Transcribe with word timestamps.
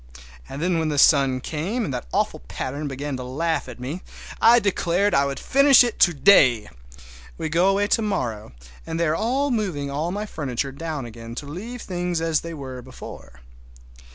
And 0.49 0.63
then 0.63 0.79
when 0.79 0.89
the 0.89 0.97
sun 0.97 1.41
came 1.41 1.85
and 1.85 1.93
that 1.93 2.07
awful 2.11 2.39
pattern 2.47 2.87
began 2.87 3.15
to 3.17 3.23
laugh 3.23 3.69
at 3.69 3.79
me 3.79 4.01
I 4.41 4.57
declared 4.57 5.13
I 5.13 5.25
would 5.27 5.39
finish 5.39 5.83
it 5.83 5.99
to 5.99 6.11
day! 6.11 6.71
We 7.37 7.49
go 7.49 7.67
away 7.69 7.85
to 7.89 8.01
morrow, 8.01 8.51
and 8.87 8.99
they 8.99 9.05
are 9.05 9.51
moving 9.51 9.91
all 9.91 10.09
my 10.11 10.25
furniture 10.25 10.71
down 10.71 11.05
again 11.05 11.35
to 11.35 11.45
leave 11.45 11.83
things 11.83 12.19
as 12.19 12.41
they 12.41 12.55
were 12.55 12.81
before. 12.81 13.41